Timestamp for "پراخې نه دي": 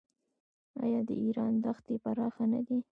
2.03-2.77